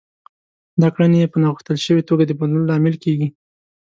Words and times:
دا 0.81 0.87
کړنې 0.95 1.17
يې 1.21 1.31
په 1.33 1.37
ناغوښتل 1.43 1.77
شوې 1.85 2.03
توګه 2.09 2.23
د 2.25 2.31
بدلون 2.39 2.63
لامل 2.67 2.95
کېږي. 3.03 3.27